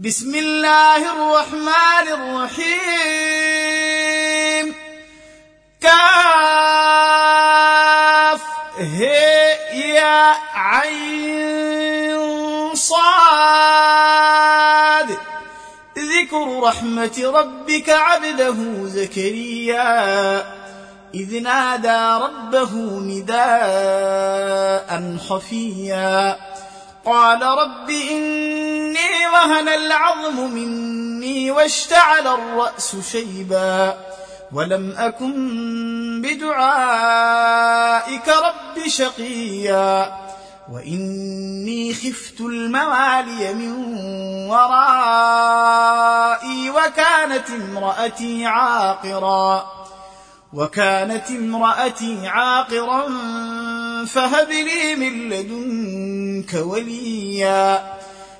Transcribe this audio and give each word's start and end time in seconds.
بسم 0.00 0.34
الله 0.34 1.12
الرحمن 1.12 2.08
الرحيم 2.08 2.76
كاف 5.80 6.00
هي 8.78 9.56
يا 9.94 10.34
عين 10.54 12.16
صاد 12.74 13.56
ذكر 15.98 16.60
رحمة 16.62 17.22
ربك 17.24 17.90
عبده 17.90 18.56
زكريا 18.86 20.38
إذ 21.14 21.42
نادى 21.42 22.24
ربه 22.24 22.72
نداء 23.00 23.56
خفيا 25.28 26.36
قال 27.04 27.42
رب 27.42 27.90
إني 27.90 28.75
وهن 29.36 29.68
العظم 29.68 30.50
مني 30.54 31.50
واشتعل 31.50 32.26
الرأس 32.26 32.96
شيبا 33.12 33.98
ولم 34.52 34.94
أكن 34.98 36.22
بدعائك 36.22 37.48
رب 38.28 38.88
شقيا 38.88 40.12
وإني 40.72 41.94
خفت 41.94 42.40
الموالي 42.40 43.54
من 43.54 43.72
ورائي 44.50 45.90
وكانت 46.70 47.50
امرأتي 47.50 48.46
عاقرا 48.46 49.66
وكانت 50.52 51.30
امرأتي 51.30 52.28
عاقرا 52.28 53.06
فهب 54.06 54.48
لي 54.50 54.94
من 54.94 55.28
لدنك 55.28 56.54
وليا 56.54 57.96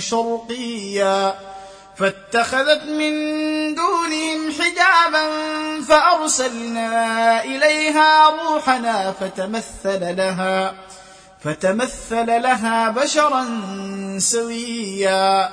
شرقيا 0.00 1.34
فاتخذت 1.98 2.82
من 2.84 3.12
دونهم 3.74 4.52
حجابا 4.52 5.30
فأرسلنا 5.88 7.44
إليها 7.44 8.28
روحنا 8.30 9.14
فتمثل 9.20 10.16
لها 10.16 10.74
فتمثل 11.44 12.26
لها 12.26 12.88
بشرا 12.88 13.46
سويا. 14.18 15.50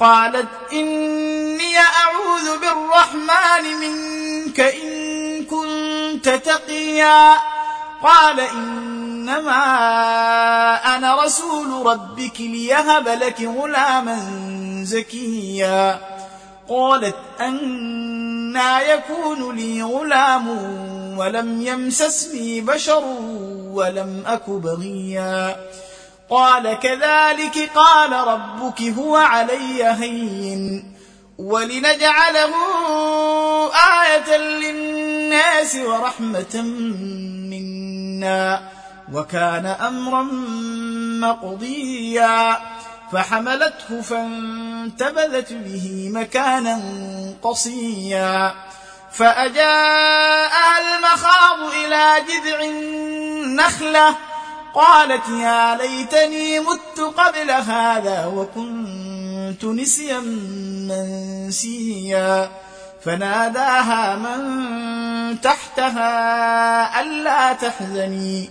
قالت 0.00 0.48
إني 0.72 1.78
أعوذ 1.78 2.58
بالرحمن 2.60 3.76
منك 3.80 4.60
إن 4.60 5.44
كنت 5.44 6.28
تقيا. 6.28 7.32
قال 8.02 8.40
إنما 9.26 10.96
أنا 10.96 11.24
رسول 11.24 11.86
ربك 11.86 12.40
ليهب 12.40 13.08
لك 13.08 13.40
غلاما 13.40 14.18
زكيا. 14.82 16.00
قالت 16.68 17.16
أنا 17.40 18.80
يكون 18.80 19.56
لي 19.56 19.82
غلام 19.82 20.48
ولم 21.18 21.62
يمسسني 21.62 22.60
بشر 22.60 23.04
ولم 23.72 24.22
أك 24.26 24.50
بغيا. 24.50 25.56
قال 26.30 26.78
كذلك 26.78 27.70
قال 27.74 28.12
ربك 28.12 28.82
هو 28.82 29.16
علي 29.16 29.84
هين. 29.84 30.92
ولنجعله 31.38 32.54
آية 33.74 34.36
للناس 34.36 35.76
ورحمة 35.76 36.62
منا. 37.50 38.75
وكان 39.12 39.66
أمرا 39.66 40.22
مقضيا 41.20 42.56
فحملته 43.12 44.00
فانتبذت 44.02 45.52
به 45.52 46.10
مكانا 46.12 46.80
قصيا. 47.42 48.54
فأجاءها 49.12 50.78
المخاض 50.78 51.58
إلى 51.84 52.24
جذع 52.28 52.60
النخلة 52.64 54.16
قالت 54.74 55.28
يا 55.28 55.76
ليتني 55.76 56.60
مت 56.60 57.00
قبل 57.00 57.50
هذا 57.50 58.26
وكنت 58.26 59.64
نسيا 59.64 60.20
منسيا. 60.90 62.50
فناداها 63.04 64.16
من 64.16 65.40
تحتها 65.40 67.00
ألا 67.00 67.52
تحزني 67.52 68.50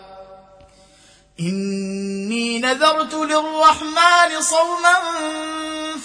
إني 1.41 2.59
نذرت 2.59 3.13
للرحمن 3.13 4.41
صوما 4.41 4.95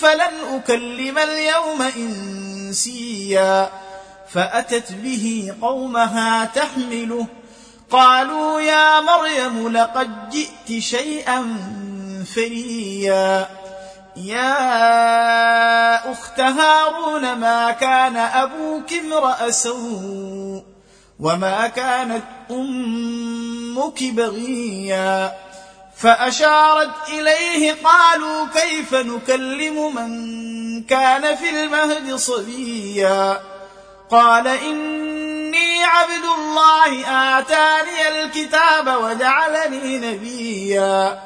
فلن 0.00 0.54
أكلم 0.54 1.18
اليوم 1.18 1.82
إنسيا 1.82 3.70
فأتت 4.32 4.92
به 4.92 5.54
قومها 5.62 6.44
تحمله. 6.44 7.26
قالوا 7.90 8.60
يا 8.60 9.00
مريم 9.00 9.68
لقد 9.68 10.30
جئت 10.30 10.82
شيئا 10.82 11.56
فريا. 12.34 13.48
يا 14.16 14.52
أخت 16.12 16.40
هارون 16.40 17.32
ما 17.32 17.70
كان 17.70 18.16
أبوك 18.16 18.92
امرأ 18.92 19.50
سوء؟ 19.50 20.75
وما 21.20 21.68
كانت 21.68 22.22
أمك 22.50 24.02
بغيا 24.02 25.34
فاشارت 25.96 26.90
اليه 27.08 27.74
قالوا 27.84 28.46
كيف 28.54 28.94
نكلم 28.94 29.94
من 29.94 30.82
كان 30.82 31.36
في 31.36 31.50
المهد 31.50 32.14
صبيا 32.14 33.40
قال 34.10 34.46
اني 34.48 35.84
عبد 35.84 36.24
الله 36.38 37.08
اتاني 37.38 38.08
الكتاب 38.08 39.02
وجعلني 39.02 39.98
نبيا 39.98 41.20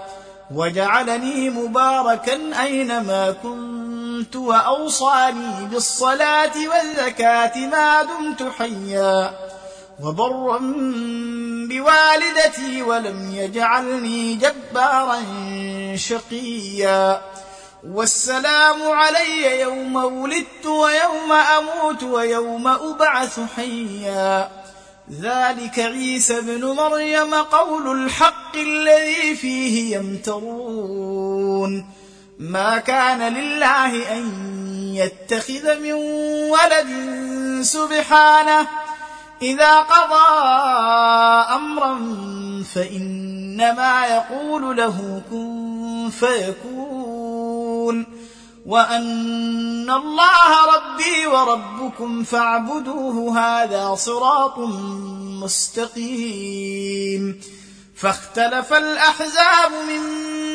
وجعلني 0.55 1.51
مباركا 1.51 2.63
اينما 2.63 3.35
كنت 3.43 4.37
واوصاني 4.37 5.67
بالصلاه 5.73 6.53
والزكاه 6.69 7.67
ما 7.67 8.03
دمت 8.03 8.53
حيا 8.59 9.35
وبرا 10.03 10.59
بوالدتي 11.69 12.83
ولم 12.83 13.35
يجعلني 13.35 14.35
جبارا 14.35 15.23
شقيا. 15.97 17.23
والسلام 17.91 18.83
علي 18.83 19.61
يوم 19.61 19.97
ولدت 19.97 20.67
ويوم 20.67 21.33
أموت 21.33 22.03
ويوم 22.03 22.67
أبعث 22.67 23.41
حيا. 23.57 24.51
ذلك 25.21 25.79
عيسى 25.79 26.39
ابن 26.39 26.65
مريم 26.65 27.35
قول 27.35 28.03
الحق 28.05 28.57
الذي 28.57 29.35
فيه 29.35 29.97
يمترون. 29.97 31.87
ما 32.39 32.79
كان 32.79 33.35
لله 33.35 34.13
أن 34.13 34.25
يتخذ 34.95 35.81
من 35.81 35.93
ولد 36.51 36.89
سبحانه 37.63 38.69
إذا 39.43 39.81
قضى 39.81 40.41
أمرا 41.55 41.99
فإنما 42.75 44.07
يقول 44.07 44.77
له 44.77 45.23
كن 45.31 46.11
فيكون 46.11 48.07
وأن 48.67 49.91
الله 49.91 50.77
ربي 50.77 51.27
وربكم 51.27 52.25
فاعبدوه 52.25 53.39
هذا 53.39 53.95
صراط 53.95 54.59
مستقيم 55.43 57.41
فاختلف 57.97 58.73
الأحزاب 58.73 59.73
من 59.89 60.01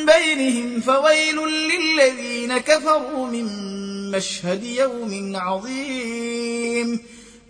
بينهم 0.06 0.82
فويل 0.82 1.36
للذين 1.48 2.58
كفروا 2.58 3.28
من 3.28 3.46
مشهد 4.12 4.64
يوم 4.64 5.36
عظيم 5.36 7.15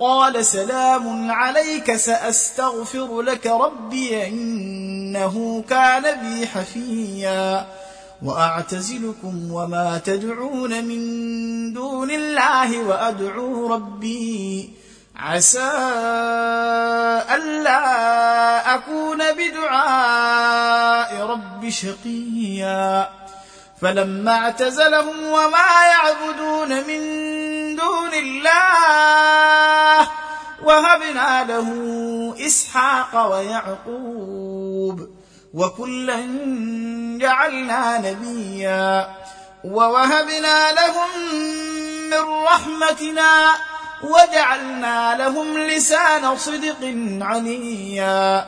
قال 0.00 0.44
سلام 0.46 1.30
عليك 1.30 1.96
سأستغفر 1.96 3.22
لك 3.22 3.46
ربي 3.46 4.26
إنه 4.26 5.64
كان 5.70 6.02
بي 6.02 6.46
حفيا 6.46 7.66
وأعتزلكم 8.22 9.52
وما 9.52 10.00
تدعون 10.04 10.84
من 10.84 11.00
دون 11.72 12.10
الله 12.10 12.78
وأدعو 12.78 13.74
ربي 13.74 14.70
عسى 15.16 15.70
ألا 17.34 18.74
أكون 18.74 19.18
بدعاء 19.32 21.26
رب 21.26 21.68
شقيا 21.70 23.08
فلما 23.80 24.32
اعتزلهم 24.32 25.26
وما 25.26 25.68
يعبدون 25.90 26.68
من 26.68 27.00
دون 27.76 28.14
الله 28.14 29.29
وهبنا 30.70 31.44
له 31.44 31.68
إسحاق 32.46 33.32
ويعقوب 33.32 35.08
وكلا 35.54 36.20
جعلنا 37.20 37.98
نبيا 37.98 39.08
ووهبنا 39.64 40.72
لهم 40.72 41.10
من 42.10 42.44
رحمتنا 42.44 43.50
وجعلنا 44.02 45.16
لهم 45.18 45.58
لسان 45.58 46.36
صدق 46.36 46.94
عليا. 47.20 48.46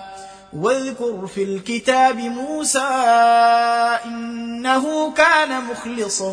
واذكر 0.53 1.27
في 1.27 1.43
الكتاب 1.43 2.17
موسى 2.17 2.89
إنه 4.05 5.13
كان 5.13 5.65
مخلصا 5.65 6.33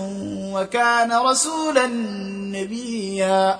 وكان 0.53 1.11
رسولا 1.13 1.87
نبيا. 2.55 3.59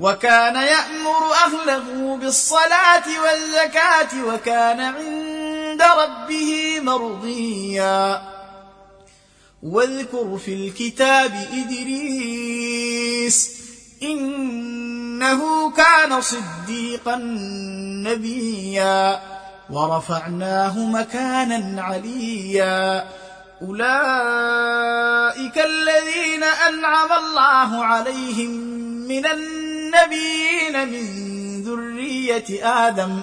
وكان 0.00 0.56
يأمر 0.56 1.32
أهله 1.46 2.16
بالصلاة 2.16 3.04
والزكاة 3.24 4.24
وكان 4.24 4.80
عند 4.80 5.82
ربه 5.82 6.80
مرضيا. 6.80 8.22
واذكر 9.62 10.38
في 10.44 10.54
الكتاب 10.54 11.48
إدريس 11.52 13.50
إن 14.02 14.54
إنه 15.14 15.70
كان 15.70 16.20
صديقا 16.20 17.16
نبيا. 18.06 19.20
ورفعناه 19.70 20.78
مكانا 20.78 21.82
عليا. 21.82 23.08
أولئك 23.62 25.58
الذين 25.58 26.42
أنعم 26.42 27.12
الله 27.12 27.84
عليهم 27.84 28.50
من 29.08 29.26
النبيين 29.94 30.88
من 30.88 31.04
ذرية 31.62 32.66
آدم 32.86 33.20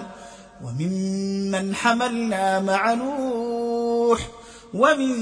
وممن 0.64 1.74
حملنا 1.74 2.60
مع 2.60 2.92
نوح 2.92 4.18
ومن 4.74 5.16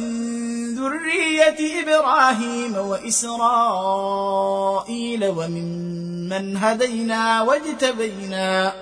ذرية 0.75 1.83
إبراهيم 1.83 2.76
وإسرائيل 2.76 3.35
وممن 5.25 6.57
هدينا 6.57 7.42
واجتبينا. 7.42 8.73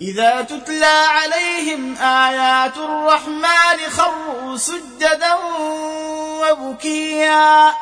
إذا 0.00 0.42
تتلى 0.42 0.84
عليهم 0.86 1.96
آيات 1.96 2.76
الرحمن 2.76 3.90
خروا 3.90 4.56
سجدا 4.56 5.34
وبكيا 6.40 7.72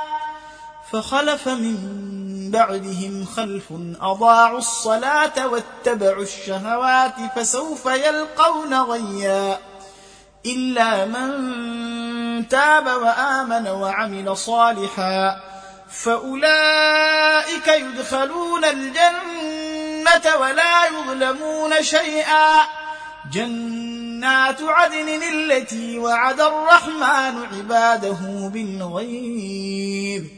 فخلف 0.92 1.48
من 1.48 2.07
بعدهم 2.50 3.24
خلف 3.36 3.64
أضاعوا 4.00 4.58
الصلاة 4.58 5.48
واتبعوا 5.48 6.22
الشهوات 6.22 7.14
فسوف 7.36 7.86
يلقون 7.86 8.74
غيا. 8.74 9.58
إلا 10.46 11.04
من 11.04 12.48
تاب 12.48 12.86
وآمن 12.86 13.68
وعمل 13.68 14.36
صالحا 14.36 15.40
فأولئك 15.90 17.68
يدخلون 17.68 18.64
الجنة 18.64 20.36
ولا 20.40 20.86
يظلمون 20.86 21.82
شيئا. 21.82 22.60
جنات 23.32 24.62
عدن 24.62 25.08
التي 25.08 25.98
وعد 25.98 26.40
الرحمن 26.40 27.44
عباده 27.56 28.50
بالغيب. 28.52 30.37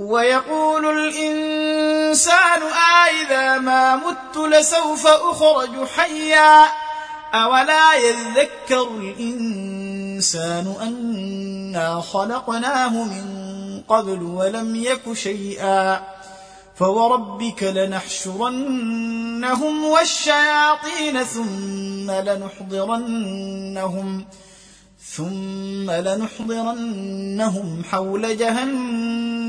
ويقول 0.00 0.86
الإنسان 0.98 2.62
آئذا 3.04 3.58
ما 3.58 3.96
مت 3.96 4.36
لسوف 4.36 5.06
أخرج 5.06 5.86
حيا. 5.96 6.64
أولا 7.34 7.94
يذكر 7.94 8.88
الإنسان 9.00 10.74
أنا 10.82 12.00
خلقناه 12.00 12.88
من 12.88 13.24
قبل 13.88 14.22
ولم 14.22 14.76
يك 14.76 15.12
شيئا. 15.12 16.00
فوربك 16.76 17.62
لنحشرنهم 17.62 18.24
والشياطين 19.84 21.24
ثم 21.24 22.10
لنحضرنهم 22.10 23.46
ثم 25.16 25.90
لنحضرنهم 25.90 27.84
حول 27.90 28.36
جهنم. 28.36 29.19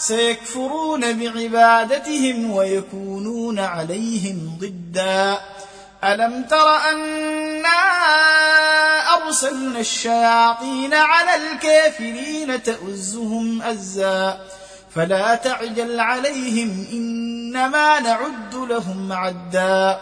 سيكفرون 0.00 1.18
بعبادتهم 1.18 2.50
ويكونون 2.50 3.58
عليهم 3.58 4.58
ضدا. 4.60 5.38
ألم 6.04 6.44
تر 6.50 6.76
أنا 6.76 7.68
أرسلنا 9.16 9.80
الشياطين 9.80 10.94
على 10.94 11.36
الكافرين 11.36 12.62
تؤزهم 12.62 13.62
أزا. 13.62 14.40
فلا 14.94 15.34
تعجل 15.34 16.00
عليهم 16.00 16.86
إنما 16.92 18.00
نعد 18.00 18.54
لهم 18.54 19.12
عدا. 19.12 20.00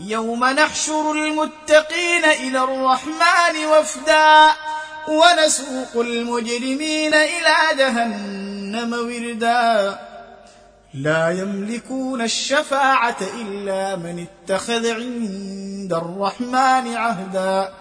يوم 0.00 0.44
نحشر 0.44 1.12
المتقين 1.12 2.24
إلى 2.24 2.64
الرحمن 2.64 3.66
وفدا. 3.66 4.50
ونسوق 5.08 5.90
المجرمين 5.94 7.14
إلى 7.14 7.56
جهنم. 7.78 8.59
وردا. 8.74 9.98
لا 10.94 11.30
يملكون 11.30 12.22
الشفاعة 12.22 13.16
إلا 13.40 13.96
من 13.96 14.26
اتخذ 14.26 14.90
عند 14.90 15.92
الرحمن 15.92 16.96
عهدا. 16.96 17.72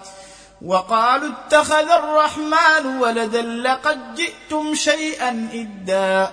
وقالوا 0.66 1.30
اتخذ 1.30 1.92
الرحمن 1.92 3.00
ولدا 3.00 3.42
لقد 3.42 4.16
جئتم 4.16 4.76
شيئا 4.76 5.48
إدا. 5.54 6.30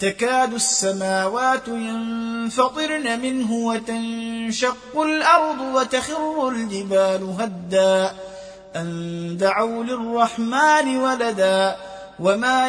تكاد 0.00 0.54
السماوات 0.54 1.68
ينفطرن 1.68 3.20
منه 3.20 3.52
وتنشق 3.52 5.00
الأرض 5.00 5.60
وتخر 5.60 6.48
الجبال 6.48 7.36
هدا. 7.38 8.12
أن 8.76 9.36
دعوا 9.40 9.84
للرحمن 9.84 10.96
ولدا. 10.96 11.76
وما 12.20 12.68